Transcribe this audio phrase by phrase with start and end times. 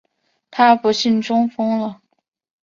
[0.49, 2.01] 她不幸中风了